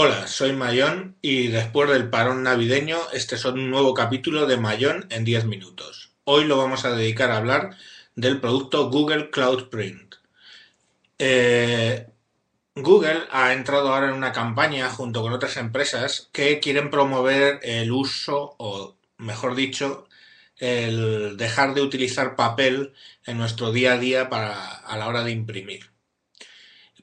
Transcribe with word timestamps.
Hola, 0.00 0.28
soy 0.28 0.52
Mayón 0.52 1.16
y 1.22 1.48
después 1.48 1.90
del 1.90 2.08
parón 2.08 2.44
navideño 2.44 2.98
este 3.12 3.34
es 3.34 3.44
un 3.44 3.68
nuevo 3.68 3.94
capítulo 3.94 4.46
de 4.46 4.56
Mayón 4.56 5.08
en 5.10 5.24
10 5.24 5.46
minutos. 5.46 6.12
Hoy 6.22 6.44
lo 6.44 6.56
vamos 6.56 6.84
a 6.84 6.94
dedicar 6.94 7.32
a 7.32 7.38
hablar 7.38 7.70
del 8.14 8.40
producto 8.40 8.90
Google 8.90 9.30
Cloud 9.30 9.70
Print. 9.70 10.14
Eh, 11.18 12.06
Google 12.76 13.24
ha 13.32 13.52
entrado 13.52 13.92
ahora 13.92 14.06
en 14.06 14.14
una 14.14 14.30
campaña 14.30 14.88
junto 14.88 15.20
con 15.20 15.32
otras 15.32 15.56
empresas 15.56 16.28
que 16.30 16.60
quieren 16.60 16.90
promover 16.90 17.58
el 17.64 17.90
uso, 17.90 18.54
o 18.58 18.94
mejor 19.16 19.56
dicho, 19.56 20.06
el 20.58 21.36
dejar 21.36 21.74
de 21.74 21.82
utilizar 21.82 22.36
papel 22.36 22.94
en 23.26 23.36
nuestro 23.36 23.72
día 23.72 23.94
a 23.94 23.98
día 23.98 24.28
para, 24.28 24.76
a 24.76 24.96
la 24.96 25.08
hora 25.08 25.24
de 25.24 25.32
imprimir. 25.32 25.90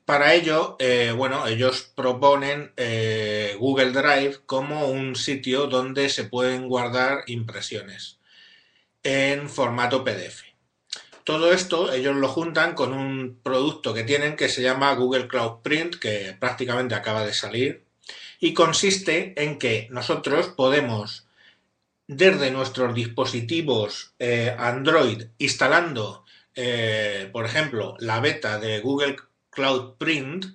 Para 0.06 0.36
ello, 0.36 0.76
eh, 0.78 1.12
bueno, 1.18 1.48
ellos 1.48 1.92
proponen 1.96 2.72
eh, 2.78 3.56
Google 3.58 3.92
Drive 3.92 4.42
como 4.46 4.88
un 4.88 5.16
sitio 5.16 5.66
donde 5.66 6.10
se 6.10 6.26
pueden 6.26 6.68
guardar 6.70 7.24
impresiones 7.26 8.20
en 9.02 9.50
formato 9.50 10.04
PDF. 10.04 10.44
Todo 11.24 11.52
esto 11.52 11.92
ellos 11.92 12.16
lo 12.16 12.28
juntan 12.28 12.76
con 12.76 12.94
un 12.94 13.40
producto 13.42 13.96
que 13.96 14.04
tienen 14.04 14.36
que 14.36 14.48
se 14.48 14.62
llama 14.62 14.94
Google 14.94 15.28
Cloud 15.28 15.64
Print, 15.64 15.96
que 15.96 16.38
prácticamente 16.40 16.94
acaba 16.94 17.26
de 17.26 17.34
salir, 17.34 17.84
y 18.40 18.54
consiste 18.54 19.34
en 19.42 19.58
que 19.58 19.88
nosotros 19.90 20.50
podemos, 20.50 21.26
desde 22.06 22.52
nuestros 22.52 22.94
dispositivos 22.94 24.14
eh, 24.20 24.56
Android, 24.56 25.24
instalando, 25.40 26.26
por 27.34 27.46
ejemplo, 27.46 27.96
la 28.00 28.20
beta 28.20 28.60
de 28.60 28.80
Google 28.82 29.18
Cloud 29.56 29.96
Print, 29.98 30.46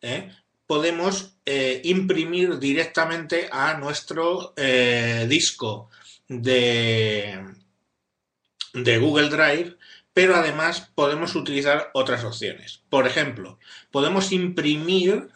¿eh? 0.00 0.30
podemos 0.66 1.34
eh, 1.44 1.80
imprimir 1.84 2.58
directamente 2.58 3.48
a 3.50 3.74
nuestro 3.74 4.52
eh, 4.56 5.26
disco 5.28 5.90
de, 6.28 7.44
de 8.74 8.98
Google 8.98 9.28
Drive, 9.28 9.76
pero 10.14 10.36
además 10.36 10.90
podemos 10.94 11.34
utilizar 11.34 11.90
otras 11.94 12.24
opciones. 12.24 12.82
Por 12.88 13.06
ejemplo, 13.06 13.58
podemos 13.90 14.30
imprimir 14.32 15.28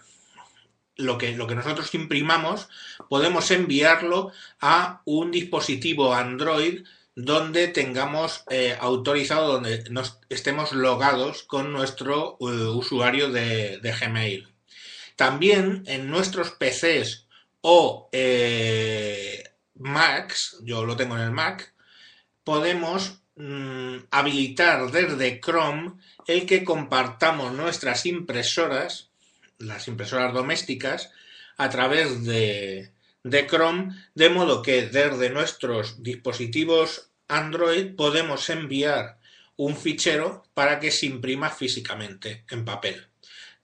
lo 0.96 1.18
que, 1.18 1.36
lo 1.36 1.46
que 1.46 1.54
nosotros 1.54 1.94
imprimamos, 1.94 2.68
podemos 3.08 3.50
enviarlo 3.50 4.32
a 4.60 5.02
un 5.04 5.30
dispositivo 5.30 6.14
Android 6.14 6.84
donde 7.16 7.68
tengamos 7.68 8.44
eh, 8.50 8.76
autorizado, 8.78 9.54
donde 9.54 9.82
estemos 10.28 10.72
logados 10.72 11.44
con 11.44 11.72
nuestro 11.72 12.36
eh, 12.40 12.44
usuario 12.44 13.30
de, 13.30 13.80
Gmail. 13.82 14.46
También 15.16 15.82
en 15.86 16.10
nuestros 16.10 16.50
PCs 16.50 17.26
o 17.62 18.10
eh, 18.12 19.42
Macs, 19.76 20.58
yo 20.62 20.84
lo 20.84 20.94
tengo 20.94 21.16
en 21.16 21.22
el 21.22 21.30
Mac, 21.30 21.72
podemos 22.44 23.22
mm, 23.36 23.96
habilitar 24.10 24.90
desde 24.90 25.40
Chrome 25.40 25.94
el 26.26 26.44
que 26.44 26.64
compartamos 26.64 27.52
nuestras 27.52 28.04
impresoras, 28.04 29.08
las 29.56 29.88
impresoras 29.88 30.34
domésticas, 30.34 31.10
a 31.56 31.70
través 31.70 32.26
de, 32.26 32.90
de 33.30 33.46
Chrome, 33.46 33.92
de 34.14 34.30
modo 34.30 34.62
que 34.62 34.86
desde 34.86 35.30
nuestros 35.30 36.02
dispositivos 36.02 37.10
Android 37.26 37.96
podemos 37.96 38.48
enviar 38.50 39.18
un 39.56 39.76
fichero 39.76 40.44
para 40.54 40.78
que 40.78 40.92
se 40.92 41.06
imprima 41.06 41.50
físicamente 41.50 42.44
en 42.50 42.64
papel. 42.64 43.08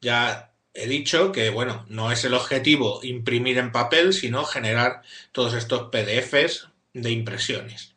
Ya 0.01 0.53
he 0.75 0.89
dicho 0.89 1.31
que, 1.31 1.51
bueno, 1.51 1.87
no 1.89 2.11
es 2.11 2.25
el 2.25 2.35
objetivo 2.35 3.01
imprimir 3.05 3.59
en 3.59 3.71
papel, 3.71 4.13
sino 4.13 4.45
generar 4.45 5.03
todos 5.31 5.55
estos 5.55 5.91
PDFs 5.91 6.69
de 6.93 7.11
impresiones. 7.13 7.95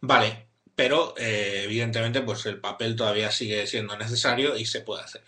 Vale, 0.00 0.46
pero 0.76 1.14
eh, 1.16 1.62
evidentemente 1.64 2.20
pues 2.20 2.46
el 2.46 2.60
papel 2.60 2.94
todavía 2.94 3.32
sigue 3.32 3.66
siendo 3.66 3.96
necesario 3.96 4.56
y 4.56 4.66
se 4.66 4.82
puede 4.82 5.02
hacer. 5.02 5.24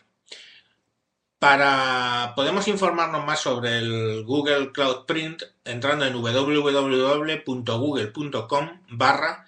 Para 1.39 2.33
podemos 2.35 2.67
informarnos 2.67 3.25
más 3.25 3.41
sobre 3.41 3.79
el 3.79 4.25
Google 4.25 4.73
Cloud 4.73 5.07
Print 5.07 5.45
entrando 5.65 6.05
en 6.05 6.15
www.google.com 6.15 7.51
barra 8.89 9.47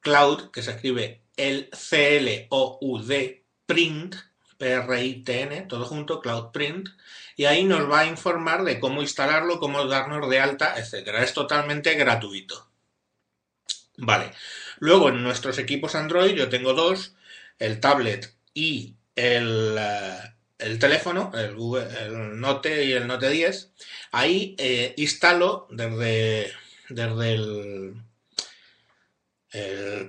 cloud, 0.00 0.50
que 0.50 0.62
se 0.62 0.72
escribe 0.72 1.22
el 1.36 1.70
C-L-O-U-D 1.72 3.44
print, 3.64 4.16
P-R-I-T-N, 4.58 5.62
todo 5.62 5.86
junto, 5.86 6.20
Cloud 6.20 6.50
Print, 6.52 6.90
y 7.36 7.46
ahí 7.46 7.64
nos 7.64 7.90
va 7.90 8.00
a 8.00 8.06
informar 8.06 8.64
de 8.64 8.78
cómo 8.78 9.00
instalarlo, 9.00 9.58
cómo 9.58 9.86
darnos 9.86 10.28
de 10.28 10.40
alta, 10.40 10.74
etcétera. 10.78 11.22
Es 11.22 11.32
totalmente 11.32 11.94
gratuito. 11.94 12.68
Vale. 13.96 14.32
Luego 14.78 15.08
en 15.08 15.22
nuestros 15.22 15.58
equipos 15.58 15.94
Android 15.94 16.34
yo 16.34 16.48
tengo 16.48 16.74
dos, 16.74 17.14
el 17.58 17.80
tablet 17.80 18.34
y 18.52 18.96
el, 19.16 19.76
eh, 19.78 20.34
el 20.62 20.78
teléfono, 20.78 21.30
el, 21.34 21.54
Google, 21.54 21.86
el, 22.00 22.40
Note 22.40 22.84
y 22.84 22.92
el 22.92 23.06
Note 23.06 23.28
10, 23.28 23.72
ahí 24.12 24.54
eh, 24.58 24.94
instalo 24.96 25.66
desde, 25.70 26.52
desde 26.88 27.32
el, 27.34 27.94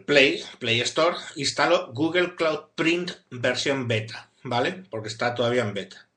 Play, 0.06 0.42
Play 0.60 0.80
Store, 0.82 1.18
instalo 1.36 1.92
Google 1.94 2.36
Cloud 2.36 2.70
Print 2.76 3.12
versión 3.30 3.90
beta, 3.90 4.30
¿vale? 4.44 4.84
Porque 4.90 5.10
está 5.10 5.36
todavía 5.36 5.64
en 5.64 5.74
beta. 5.74 6.08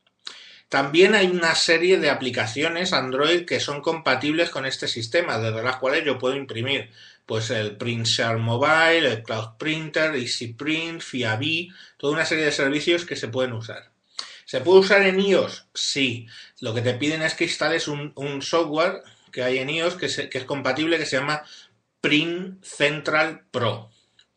También 0.68 1.14
hay 1.14 1.26
una 1.26 1.54
serie 1.54 1.98
de 1.98 2.10
aplicaciones 2.10 2.92
Android 2.92 3.44
que 3.44 3.58
son 3.58 3.80
compatibles 3.80 4.50
con 4.50 4.64
este 4.66 4.86
sistema, 4.86 5.38
desde 5.38 5.62
las 5.62 5.76
cuales 5.76 6.04
yo 6.04 6.18
puedo 6.18 6.36
imprimir 6.36 6.90
pues 7.24 7.50
el 7.50 7.76
Print 7.76 8.06
Share 8.06 8.38
Mobile, 8.38 9.08
el 9.08 9.22
Cloud 9.22 9.56
Printer, 9.58 10.14
Easy 10.14 10.54
Print, 10.54 11.02
FIABI, 11.02 11.70
toda 11.96 12.12
una 12.12 12.24
serie 12.24 12.44
de 12.44 12.52
servicios 12.52 13.04
que 13.04 13.16
se 13.16 13.28
pueden 13.28 13.52
usar. 13.52 13.90
¿Se 14.46 14.60
puede 14.60 14.78
usar 14.78 15.02
en 15.02 15.20
iOS? 15.20 15.66
Sí. 15.74 16.28
Lo 16.60 16.72
que 16.72 16.80
te 16.80 16.94
piden 16.94 17.20
es 17.22 17.34
que 17.34 17.44
instales 17.44 17.88
un, 17.88 18.40
software 18.40 19.02
que 19.32 19.42
hay 19.42 19.58
en 19.58 19.68
iOS 19.68 19.96
que, 19.96 20.30
que, 20.30 20.38
es 20.38 20.44
compatible, 20.44 20.98
que 20.98 21.04
se 21.04 21.16
llama 21.16 21.42
Print 22.00 22.64
Central 22.64 23.44
Pro. 23.50 23.90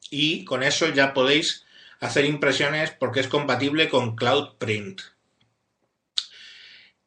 Y 0.10 0.44
con 0.46 0.64
eso 0.64 0.90
ya 0.90 1.14
podéis 1.14 1.64
hacer 2.00 2.26
impresiones 2.26 2.90
porque 2.90 3.20
es 3.20 3.28
compatible 3.28 3.88
con 3.88 4.16
Cloud 4.16 4.58
Print. 4.58 5.02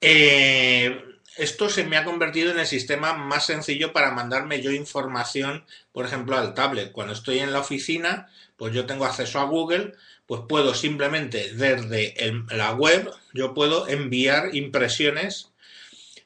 Eh, 0.01 1.12
esto 1.37 1.69
se 1.69 1.85
me 1.85 1.97
ha 1.97 2.05
convertido 2.05 2.51
en 2.51 2.59
el 2.59 2.67
sistema 2.67 3.15
más 3.15 3.47
sencillo 3.47 3.93
para 3.93 4.13
mandarme 4.13 4.61
yo 4.61 4.71
información, 4.71 5.65
por 5.93 6.05
ejemplo, 6.05 6.37
al 6.37 6.55
tablet. 6.55 6.93
Cuando 6.93 7.13
estoy 7.13 7.39
en 7.39 7.53
la 7.53 7.61
oficina, 7.61 8.29
pues 8.57 8.75
yo 8.75 8.87
tengo 8.87 9.05
acceso 9.05 9.41
a 9.41 9.45
Google, 9.45 9.95
pues 10.27 10.43
puedo 10.49 10.75
simplemente 10.75 11.55
desde 11.55 12.15
la 12.51 12.73
web, 12.73 13.11
yo 13.33 13.55
puedo 13.55 13.89
enviar 13.89 14.55
impresiones. 14.55 15.51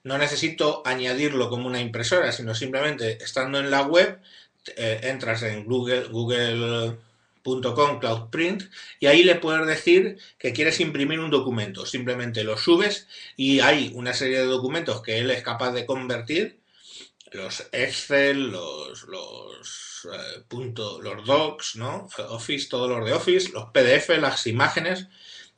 No 0.05 0.19
necesito 0.19 0.83
añadirlo 0.85 1.51
como 1.51 1.67
una 1.67 1.81
impresora, 1.81 2.31
sino 2.33 2.55
simplemente 2.55 3.23
estando 3.23 3.59
en 3.59 3.71
la 3.71 3.83
web, 3.83 4.21
eh, 4.77 5.01
entras 5.05 5.43
en 5.43 5.65
Google, 5.65 6.09
Google.com 7.47 8.01
Cloud 8.01 8.31
Print 8.31 8.65
y 9.01 9.07
ahí 9.07 9.23
le 9.23 9.37
puedes 9.37 9.67
decir 9.67 10.19
que 10.39 10.53
quieres 10.53 10.81
imprimir 10.81 11.21
un 11.21 11.31
documento. 11.31 11.87
Simplemente 11.87 12.45
lo 12.45 12.57
subes 12.57 13.09
y 13.37 13.61
hay 13.61 13.93
una 13.95 14.13
serie 14.13 14.39
de 14.41 14.47
documentos 14.47 15.01
que 15.03 15.19
él 15.19 15.31
es 15.31 15.43
capaz 15.43 15.73
de 15.73 15.87
convertir, 15.87 16.61
los 17.33 17.69
Excel, 17.73 18.51
los, 18.51 19.05
los 19.05 20.09
eh, 20.13 20.45
los 21.03 21.25
docs, 21.25 21.77
¿no? 21.77 22.09
Office, 22.29 22.69
todos 22.69 22.89
los 22.89 23.05
de 23.05 23.13
Office, 23.13 23.51
los 23.53 23.67
PDF, 23.67 24.19
las 24.21 24.47
imágenes, 24.47 25.09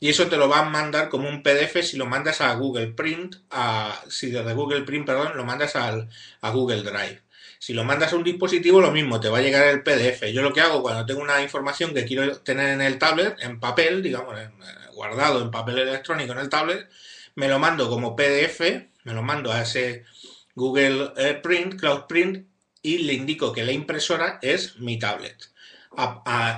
y 0.00 0.09
eso 0.09 0.28
te 0.28 0.37
lo 0.37 0.48
va 0.48 0.60
a 0.60 0.71
mandar 0.71 1.09
como 1.09 1.28
un 1.28 1.43
PDF 1.43 1.82
si 1.82 1.97
lo 1.97 2.06
mandas 2.06 2.41
a 2.41 2.54
Google 2.54 2.88
Print, 2.88 3.37
a, 3.50 4.03
si 4.09 4.30
desde 4.30 4.54
Google 4.54 4.83
Print, 4.83 5.07
perdón, 5.07 5.36
lo 5.36 5.45
mandas 5.45 5.77
al, 5.77 6.09
a 6.41 6.51
Google 6.51 6.83
Drive. 6.83 7.22
Si 7.59 7.75
lo 7.75 7.84
mandas 7.84 8.13
a 8.13 8.16
un 8.16 8.25
dispositivo, 8.25 8.81
lo 8.81 8.93
mismo, 8.93 9.21
te 9.21 9.28
va 9.28 9.39
a 9.39 9.43
llegar 9.43 9.66
el 9.66 9.83
PDF. 9.83 10.31
Yo 10.33 10.43
lo 10.43 10.53
que 10.53 10.60
hago 10.60 10.83
cuando 10.83 11.05
tengo 11.07 11.21
una 11.21 11.43
información 11.43 11.93
que 11.93 12.05
quiero 12.05 12.39
tener 12.41 12.69
en 12.71 12.81
el 12.81 12.99
tablet, 12.99 13.37
en 13.41 13.59
papel, 13.59 14.03
digamos, 14.03 14.37
guardado 14.95 15.43
en 15.43 15.51
papel 15.51 15.78
electrónico 15.78 16.33
en 16.33 16.39
el 16.39 16.49
tablet, 16.49 16.89
me 17.34 17.49
lo 17.49 17.59
mando 17.59 17.89
como 17.89 18.16
PDF, 18.16 18.60
me 19.05 19.13
lo 19.13 19.22
mando 19.22 19.53
a 19.53 19.63
ese 19.63 20.05
Google 20.55 21.13
eh, 21.16 21.34
Print, 21.34 21.78
Cloud 21.78 22.03
Print, 22.09 22.47
y 22.83 22.99
le 22.99 23.13
indico 23.15 23.53
que 23.53 23.65
la 23.65 23.72
impresora 23.72 24.39
es 24.43 24.78
mi 24.78 24.99
tablet. 24.99 25.51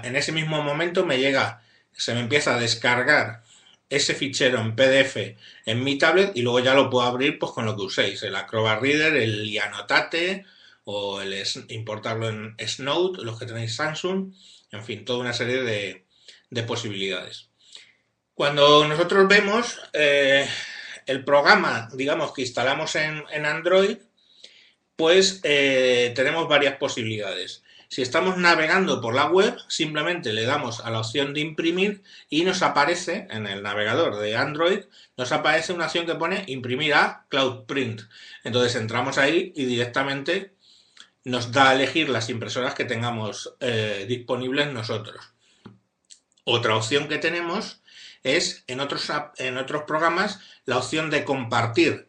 en 0.02 0.16
ese 0.16 0.32
mismo 0.32 0.62
momento 0.62 1.06
me 1.06 1.18
llega, 1.18 1.62
se 1.92 2.14
me 2.14 2.20
empieza 2.20 2.54
a 2.54 2.60
descargar 2.60 3.42
ese 3.88 4.14
fichero 4.14 4.60
en 4.60 4.76
PDF 4.76 5.16
en 5.66 5.82
mi 5.82 5.98
tablet 5.98 6.32
y 6.34 6.42
luego 6.42 6.60
ya 6.60 6.74
lo 6.74 6.88
puedo 6.88 7.06
abrir 7.06 7.38
pues 7.38 7.52
con 7.52 7.64
lo 7.66 7.76
que 7.76 7.82
uséis, 7.82 8.22
el 8.22 8.36
Acrobat 8.36 8.80
Reader, 8.80 9.16
el 9.16 9.50
Ianotate 9.50 10.44
o 10.84 11.20
el 11.20 11.44
importarlo 11.68 12.28
en 12.28 12.56
Snode, 12.58 13.22
los 13.22 13.38
que 13.38 13.46
tenéis 13.46 13.76
Samsung, 13.76 14.32
en 14.72 14.84
fin, 14.84 15.04
toda 15.04 15.20
una 15.20 15.32
serie 15.32 15.62
de, 15.62 16.62
posibilidades. 16.62 17.48
Cuando 18.34 18.86
nosotros 18.86 19.28
vemos, 19.28 19.78
eh, 19.92 20.48
el 21.06 21.24
programa, 21.24 21.88
digamos, 21.92 22.32
que 22.32 22.42
instalamos 22.42 22.94
en, 22.96 23.24
Android, 23.44 23.98
pues 24.96 25.40
eh, 25.42 26.12
tenemos 26.14 26.48
varias 26.48 26.76
posibilidades. 26.76 27.62
Si 27.88 28.02
estamos 28.02 28.36
navegando 28.36 29.00
por 29.00 29.16
la 29.16 29.26
web, 29.26 29.56
simplemente 29.66 30.32
le 30.32 30.44
damos 30.44 30.78
a 30.78 30.90
la 30.90 31.00
opción 31.00 31.34
de 31.34 31.40
imprimir 31.40 32.04
y 32.28 32.44
nos 32.44 32.62
aparece 32.62 33.26
en 33.30 33.48
el 33.48 33.64
navegador 33.64 34.20
de 34.20 34.36
Android, 34.36 34.84
nos 35.16 35.32
aparece 35.32 35.72
una 35.72 35.86
opción 35.86 36.06
que 36.06 36.14
pone 36.14 36.44
imprimir 36.46 36.94
a 36.94 37.26
Cloud 37.28 37.64
Print. 37.64 38.02
Entonces 38.44 38.76
entramos 38.76 39.18
ahí 39.18 39.52
y 39.56 39.64
directamente 39.64 40.54
nos 41.24 41.52
da 41.52 41.70
a 41.70 41.74
elegir 41.74 42.08
las 42.08 42.30
impresoras 42.30 42.74
que 42.74 42.84
tengamos 42.84 43.54
eh, 43.60 44.06
disponibles 44.08 44.72
nosotros. 44.72 45.32
Otra 46.44 46.76
opción 46.76 47.08
que 47.08 47.18
tenemos 47.18 47.82
es 48.22 48.64
en 48.66 48.80
otros, 48.80 49.10
en 49.36 49.56
otros 49.58 49.84
programas 49.84 50.40
la 50.64 50.78
opción 50.78 51.10
de 51.10 51.24
compartir 51.24 52.08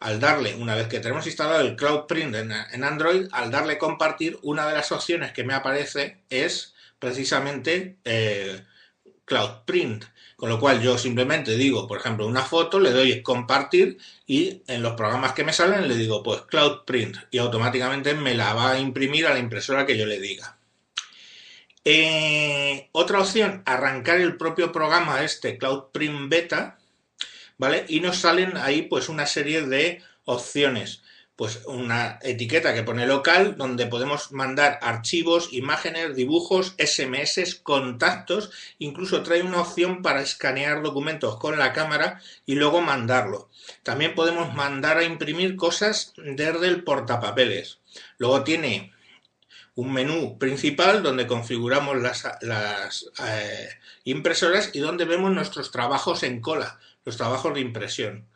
al 0.00 0.20
darle, 0.20 0.54
una 0.54 0.76
vez 0.76 0.86
que 0.86 1.00
tenemos 1.00 1.26
instalado 1.26 1.60
el 1.60 1.74
Cloud 1.74 2.06
Print 2.06 2.34
en, 2.36 2.84
Android, 2.84 3.26
al 3.32 3.50
darle 3.50 3.78
compartir, 3.78 4.38
una 4.42 4.66
de 4.66 4.74
las 4.74 4.92
opciones 4.92 5.32
que 5.32 5.42
me 5.42 5.54
aparece 5.54 6.18
es 6.30 6.74
precisamente 7.00 7.96
eh, 8.04 8.64
Cloud 9.28 9.64
Print. 9.64 10.04
Con 10.36 10.48
lo 10.48 10.58
cual 10.60 10.80
yo 10.80 10.96
simplemente 10.98 11.56
digo, 11.56 11.86
por 11.86 11.98
ejemplo, 11.98 12.26
una 12.26 12.42
foto, 12.42 12.80
le 12.80 12.92
doy 12.92 13.22
compartir 13.22 13.98
y 14.26 14.62
en 14.68 14.82
los 14.82 14.94
programas 14.94 15.32
que 15.32 15.44
me 15.44 15.52
salen 15.52 15.88
le 15.88 15.96
digo 15.96 16.22
pues 16.22 16.42
Cloud 16.42 16.84
Print 16.84 17.16
y 17.30 17.38
automáticamente 17.38 18.14
me 18.14 18.34
la 18.34 18.54
va 18.54 18.72
a 18.72 18.78
imprimir 18.78 19.26
a 19.26 19.32
la 19.32 19.40
impresora 19.40 19.84
que 19.84 19.98
yo 19.98 20.06
le 20.06 20.20
diga. 20.20 20.56
Eh, 21.84 22.88
otra 22.92 23.20
opción, 23.20 23.62
arrancar 23.66 24.20
el 24.20 24.36
propio 24.36 24.72
programa 24.72 25.22
este 25.22 25.58
Cloud 25.58 25.86
Print 25.92 26.28
Beta 26.28 26.78
¿vale? 27.58 27.84
Y 27.88 28.00
nos 28.00 28.18
salen 28.18 28.56
ahí 28.56 28.82
pues 28.82 29.08
una 29.08 29.26
serie 29.26 29.62
de 29.62 30.02
opciones. 30.24 31.02
Pues 31.38 31.62
una 31.66 32.18
etiqueta 32.20 32.74
que 32.74 32.82
pone 32.82 33.06
local 33.06 33.54
donde 33.56 33.86
podemos 33.86 34.32
mandar 34.32 34.80
archivos, 34.82 35.52
imágenes, 35.52 36.16
dibujos, 36.16 36.74
SMS, 36.78 37.60
contactos, 37.62 38.50
incluso 38.80 39.22
trae 39.22 39.44
una 39.44 39.60
opción 39.60 40.02
para 40.02 40.20
escanear 40.20 40.82
documentos 40.82 41.36
con 41.38 41.56
la 41.56 41.72
cámara 41.72 42.20
y 42.44 42.56
luego 42.56 42.80
mandarlo. 42.80 43.50
También 43.84 44.16
podemos 44.16 44.52
mandar 44.52 44.98
a 44.98 45.04
imprimir 45.04 45.54
cosas 45.54 46.12
desde 46.16 46.66
el 46.66 46.82
portapapeles. 46.82 47.78
Luego 48.16 48.42
tiene 48.42 48.92
un 49.76 49.92
menú 49.92 50.40
principal 50.40 51.04
donde 51.04 51.28
configuramos 51.28 51.98
las, 51.98 53.12
eh, 53.24 53.68
impresoras 54.02 54.70
y 54.72 54.80
donde 54.80 55.04
vemos 55.04 55.30
nuestros 55.30 55.70
trabajos 55.70 56.24
en 56.24 56.40
cola 56.40 56.80
los 57.04 57.16
trabajos 57.16 57.54
de 57.54 57.60
impresión. 57.60 58.26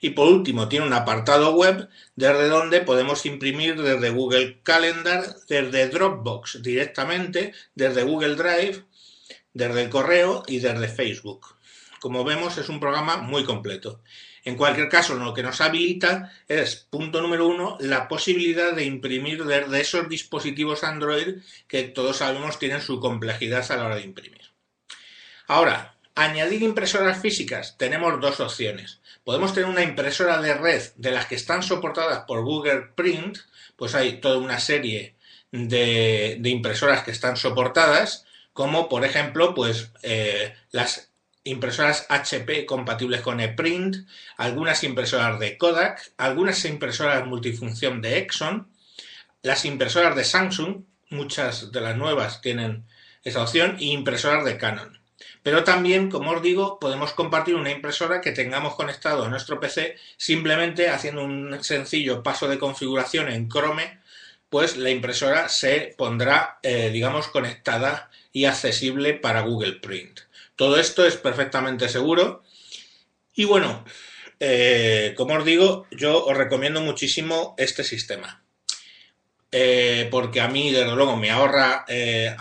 Y 0.00 0.10
por 0.10 0.28
último, 0.28 0.68
tiene 0.68 0.86
un 0.86 0.94
apartado 0.94 1.52
web 1.54 1.88
desde 2.16 2.48
donde 2.48 2.80
podemos 2.80 3.26
imprimir 3.26 3.80
desde 3.80 4.10
Google 4.10 4.60
Calendar, 4.62 5.36
desde 5.46 5.88
Dropbox 5.88 6.62
directamente, 6.62 7.52
desde 7.74 8.02
Google 8.04 8.34
Drive, 8.34 8.84
desde 9.52 9.82
el 9.82 9.90
correo 9.90 10.42
y 10.46 10.58
desde 10.58 10.88
Facebook. 10.88 11.54
Como 12.00 12.24
vemos, 12.24 12.56
es 12.56 12.70
un 12.70 12.80
programa 12.80 13.18
muy 13.18 13.44
completo. 13.44 14.00
En 14.42 14.56
cualquier 14.56 14.88
caso, 14.88 15.14
lo 15.16 15.34
que 15.34 15.42
nos 15.42 15.60
habilita 15.60 16.32
es, 16.48 16.76
punto 16.76 17.20
número 17.20 17.46
uno, 17.46 17.76
la 17.80 18.08
posibilidad 18.08 18.72
de 18.72 18.84
imprimir 18.84 19.44
desde 19.44 19.80
esos 19.82 20.08
dispositivos 20.08 20.82
Android 20.82 21.42
que 21.68 21.82
todos 21.82 22.16
sabemos 22.16 22.58
tienen 22.58 22.80
su 22.80 23.00
complejidad 23.00 23.70
a 23.70 23.76
la 23.76 23.84
hora 23.84 23.96
de 23.96 24.04
imprimir. 24.04 24.40
Ahora, 25.46 25.94
Añadir 26.20 26.62
impresoras 26.62 27.20
físicas. 27.22 27.78
Tenemos 27.78 28.20
dos 28.20 28.40
opciones. 28.40 28.99
Podemos 29.30 29.54
tener 29.54 29.70
una 29.70 29.84
impresora 29.84 30.42
de 30.42 30.54
red 30.54 30.82
de 30.96 31.12
las 31.12 31.26
que 31.26 31.36
están 31.36 31.62
soportadas 31.62 32.24
por 32.26 32.42
Google 32.42 32.88
Print, 32.96 33.38
pues 33.76 33.94
hay 33.94 34.20
toda 34.20 34.38
una 34.38 34.58
serie 34.58 35.14
de, 35.52 36.40
impresoras 36.42 37.04
que 37.04 37.12
están 37.12 37.36
soportadas, 37.36 38.26
como 38.52 38.88
por 38.88 39.04
ejemplo, 39.04 39.54
pues 39.54 39.92
eh, 40.02 40.52
las 40.72 41.12
impresoras 41.44 42.06
HP 42.08 42.66
compatibles 42.66 43.20
con 43.20 43.38
ePrint, 43.38 43.98
algunas 44.36 44.82
impresoras 44.82 45.38
de 45.38 45.56
Kodak, 45.56 46.10
algunas 46.16 46.64
impresoras 46.64 47.24
multifunción 47.24 48.02
de 48.02 48.18
Exxon, 48.18 48.66
las 49.42 49.64
impresoras 49.64 50.16
de 50.16 50.24
Samsung, 50.24 50.82
muchas 51.08 51.70
de 51.70 51.80
las 51.80 51.96
nuevas 51.96 52.40
tienen 52.40 52.84
esa 53.22 53.44
opción, 53.44 53.76
y 53.78 53.92
impresoras 53.92 54.44
de 54.44 54.58
Canon. 54.58 54.99
Pero 55.42 55.64
también, 55.64 56.10
como 56.10 56.32
os 56.32 56.42
digo, 56.42 56.78
podemos 56.78 57.12
compartir 57.12 57.54
una 57.54 57.70
impresora 57.70 58.20
que 58.20 58.32
tengamos 58.32 58.74
conectado 58.74 59.24
a 59.24 59.28
nuestro 59.28 59.58
PC 59.58 59.96
simplemente 60.16 60.90
haciendo 60.90 61.24
un 61.24 61.62
sencillo 61.64 62.22
paso 62.22 62.46
de 62.48 62.58
configuración 62.58 63.28
en 63.28 63.48
Chrome, 63.48 64.00
pues 64.50 64.76
la 64.76 64.90
impresora 64.90 65.48
se 65.48 65.94
pondrá, 65.96 66.58
eh, 66.62 66.90
digamos, 66.90 67.28
conectada 67.28 68.10
y 68.32 68.44
accesible 68.44 69.14
para 69.14 69.42
Google 69.42 69.74
Print. 69.74 70.20
Todo 70.56 70.78
esto 70.78 71.06
es 71.06 71.16
perfectamente 71.16 71.88
seguro. 71.88 72.42
Y 73.34 73.44
bueno, 73.44 73.84
eh, 74.40 75.14
como 75.16 75.34
os 75.34 75.44
digo, 75.44 75.86
yo 75.90 76.24
os 76.26 76.36
recomiendo 76.36 76.80
muchísimo 76.80 77.54
este 77.56 77.84
sistema. 77.84 78.42
Eh, 79.52 80.06
porque 80.10 80.40
a 80.40 80.48
mí, 80.48 80.70
desde 80.70 80.94
luego, 80.94 81.16
me 81.16 81.30
ahorra 81.30 81.84
eh, 81.88 82.34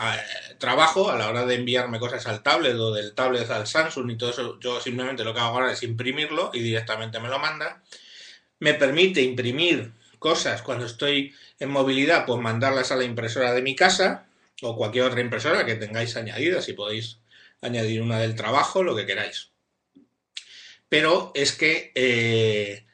trabajo 0.60 1.10
a 1.10 1.18
la 1.18 1.30
hora 1.30 1.46
de 1.46 1.56
enviarme 1.56 2.00
cosas 2.00 2.28
al 2.28 2.44
tablet 2.44 2.76
o 2.76 2.94
del 2.94 3.16
tablet 3.16 3.50
al 3.50 3.66
Samsung 3.66 4.12
y 4.12 4.18
todo 4.18 4.30
eso. 4.30 4.60
Yo 4.60 4.80
simplemente 4.80 5.24
lo 5.24 5.34
que 5.34 5.40
hago 5.40 5.58
ahora 5.58 5.72
es 5.72 5.82
imprimirlo 5.84 6.52
y 6.54 6.60
directamente 6.60 7.20
me 7.20 7.30
lo 7.30 7.40
manda. 7.40 7.82
Me 8.60 8.74
permite 8.76 9.22
imprimir 9.22 9.92
cosas 10.20 10.62
cuando 10.62 10.86
estoy 10.86 11.34
en 11.60 11.70
movilidad, 11.70 12.26
pues 12.26 12.40
mandarlas 12.42 12.92
a 12.92 12.96
la 12.96 13.06
impresora 13.06 13.54
de 13.54 13.62
mi 13.62 13.76
casa 13.76 14.28
o 14.62 14.76
cualquier 14.76 15.06
otra 15.06 15.22
impresora 15.22 15.66
que 15.66 15.76
tengáis 15.76 16.16
añadida, 16.16 16.62
si 16.62 16.74
podéis 16.74 17.20
añadir 17.62 18.02
una 18.02 18.20
del 18.20 18.36
trabajo, 18.36 18.84
lo 18.84 18.96
que 18.96 19.06
queráis. 19.06 19.50
Pero 20.90 21.32
es 21.34 21.54
que, 21.54 21.92
eh, 21.96 22.86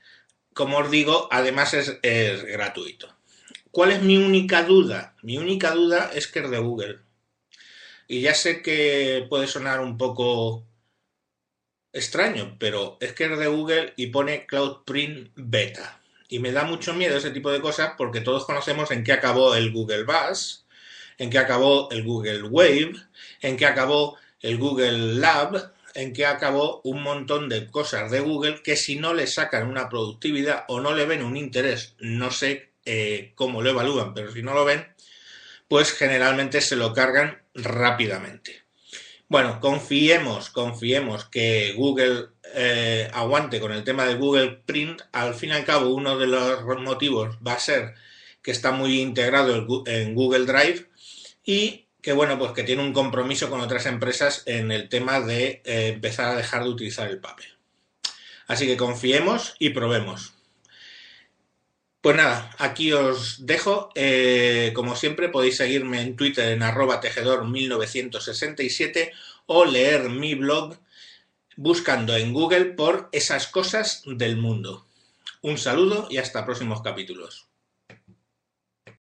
como 0.54 0.78
os 0.78 0.92
digo, 0.92 1.28
además 1.32 1.74
es 1.74 2.44
gratuito. 2.44 3.16
¿Cuál 3.76 3.92
es 3.92 4.02
mi 4.02 4.16
única 4.16 4.64
duda? 4.64 5.18
Mi 5.22 5.38
única 5.38 5.72
duda 5.72 6.10
es 6.14 6.28
que 6.28 6.40
es 6.40 6.50
de 6.50 6.60
Google. 6.60 7.00
Y 8.08 8.22
ya 8.22 8.34
sé 8.34 8.62
que 8.62 9.26
puede 9.30 9.48
sonar 9.48 9.82
un 9.82 9.98
poco 9.98 10.66
extraño, 11.92 12.56
pero 12.58 12.98
es 13.02 13.12
que 13.12 13.26
es 13.26 13.38
de 13.38 13.48
Google 13.48 13.92
y 13.98 14.08
pone 14.08 14.46
Cloud 14.46 14.86
Print 14.86 15.32
Beta. 15.36 16.00
Y 16.30 16.40
me 16.40 16.54
da 16.54 16.64
mucho 16.64 16.94
miedo 16.94 17.18
ese 17.18 17.32
tipo 17.32 17.52
de 17.52 17.60
cosas 17.60 17.96
porque 17.98 18.22
todos 18.22 18.46
conocemos 18.46 18.92
en 18.92 19.04
qué 19.04 19.12
acabó 19.12 19.56
el 19.56 19.74
Google 19.74 20.06
Bus, 20.06 20.64
en 21.18 21.30
qué 21.30 21.40
acabó 21.40 21.92
el 21.92 22.06
Google 22.06 22.44
Wave, 22.44 22.94
en 23.42 23.58
qué 23.58 23.66
acabó 23.66 24.18
el 24.40 24.58
Google 24.58 25.16
Lab, 25.16 25.74
en 25.96 26.14
qué 26.14 26.26
acabó 26.26 26.80
un 26.86 27.04
montón 27.04 27.50
de 27.50 27.70
cosas 27.70 28.10
de 28.10 28.22
Google 28.22 28.64
que 28.64 28.78
si 28.78 28.96
no 28.96 29.14
le 29.14 29.28
sacan 29.28 29.68
una 29.68 29.90
productividad 29.90 30.64
o 30.70 30.80
no 30.80 30.96
le 30.96 31.06
ven 31.06 31.26
un 31.26 31.36
interés, 31.36 31.94
no 32.00 32.32
sé 32.32 32.74
eh, 32.86 33.34
cómo 33.36 33.62
lo 33.62 33.72
evalúan, 33.72 34.14
pero 34.14 34.32
si 34.32 34.42
no 34.42 34.54
lo 34.54 34.66
ven, 34.66 34.88
pues 35.68 35.92
generalmente 35.92 36.62
se 36.62 36.76
lo 36.76 36.94
cargan 36.94 37.42
rápidamente. 37.54 38.64
Bueno, 39.28 39.60
confiemos, 39.60 40.52
confiemos 40.52 41.26
que 41.26 41.74
Google 41.76 42.28
eh, 42.54 43.10
aguante 43.12 43.60
con 43.60 43.72
el 43.72 43.84
tema 43.84 44.06
de 44.06 44.16
Google 44.16 44.62
Print. 44.66 45.02
Al 45.12 45.34
fin 45.34 45.50
y 45.50 45.54
al 45.54 45.66
cabo, 45.66 45.90
uno 45.90 46.18
de 46.18 46.28
los 46.28 46.64
motivos 46.82 47.38
va 47.46 47.54
a 47.54 47.60
ser 47.60 47.96
que 48.44 48.52
está 48.52 48.72
muy 48.72 49.02
integrado 49.02 49.84
en 49.88 50.14
Google 50.14 50.46
Drive 50.46 50.86
y 51.44 51.88
que 52.04 52.14
bueno, 52.14 52.38
pues 52.38 52.52
que 52.52 52.64
tiene 52.64 52.84
un 52.84 52.94
compromiso 52.94 53.50
con 53.50 53.62
otras 53.62 53.88
empresas 53.88 54.44
en 54.46 54.72
el 54.72 54.90
tema 54.90 55.22
de 55.22 55.64
eh, 55.66 55.88
empezar 55.88 56.28
a 56.28 56.36
dejar 56.36 56.64
de 56.64 56.70
utilizar 56.70 57.10
el 57.10 57.20
papel. 57.20 57.48
Así 58.46 58.68
que 58.68 58.78
confiemos 58.78 59.56
y 59.58 59.72
probemos. 59.72 60.35
Pues 62.06 62.18
nada, 62.18 62.54
aquí 62.60 62.94
os 62.94 63.48
dejo. 63.48 63.90
Eh, 63.96 64.74
como 64.76 64.96
siempre, 64.96 65.30
podéis 65.30 65.58
seguirme 65.58 66.02
en 66.02 66.16
Twitter 66.16 66.52
en 66.52 66.62
arroba 66.62 67.02
tejedor1967 67.02 69.12
o 69.48 69.66
leer 69.66 70.10
mi 70.10 70.36
blog 70.36 70.78
buscando 71.56 72.16
en 72.16 72.32
Google 72.32 72.66
por 72.66 73.10
esas 73.12 73.48
cosas 73.48 74.04
del 74.06 74.38
mundo. 74.38 74.86
Un 75.42 75.58
saludo 75.58 76.08
y 76.12 76.18
hasta 76.18 76.46
próximos 76.46 76.84
capítulos. 76.84 77.48